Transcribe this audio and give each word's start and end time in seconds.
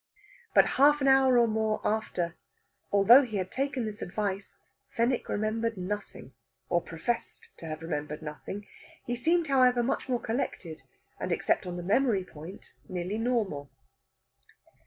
But 0.55 0.65
half 0.81 0.99
an 1.01 1.07
hour 1.07 1.37
or 1.37 1.47
more 1.47 1.79
after, 1.83 2.35
although 2.91 3.21
he 3.21 3.37
had 3.37 3.51
taken 3.51 3.85
this 3.85 4.01
advice, 4.01 4.57
Fenwick 4.89 5.29
remembered 5.29 5.77
nothing, 5.77 6.33
or 6.69 6.81
professed 6.81 7.49
to 7.57 7.67
have 7.67 7.83
remembered 7.83 8.23
nothing. 8.23 8.65
He 9.05 9.15
seemed, 9.15 9.45
however, 9.45 9.83
much 9.83 10.09
more 10.09 10.19
collected, 10.19 10.81
and 11.19 11.31
except 11.31 11.67
on 11.67 11.77
the 11.77 11.83
memory 11.83 12.23
point 12.23 12.73
nearly 12.89 13.19
normal. 13.19 13.69